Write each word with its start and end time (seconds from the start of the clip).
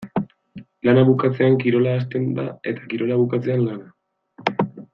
Lana 0.87 1.03
bukatzean 1.09 1.57
kirola 1.63 1.93
hasten 1.97 2.25
da 2.39 2.47
eta 2.73 2.89
kirola 2.95 3.19
bukatzean 3.21 3.63
lana. 3.67 4.67